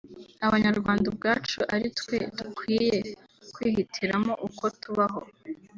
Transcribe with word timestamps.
Abanyarwanda 0.47 1.05
ubwacu 1.11 1.59
ari 1.73 1.87
twe 1.99 2.17
dukwiye 2.37 2.97
kwihitiramo 3.53 4.33
uko 4.47 4.63
tubaho 4.81 5.21